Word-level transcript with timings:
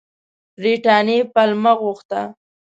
برټانیې 0.61 1.19
پلمه 1.33 1.71
غوښته. 1.81 2.21